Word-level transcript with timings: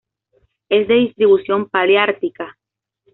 Es 0.67 0.87
de 0.87 0.95
distribución 0.95 1.69
paleártica. 1.69 2.57